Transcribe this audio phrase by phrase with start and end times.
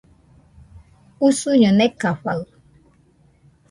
[1.27, 2.39] Usuño nekafaɨ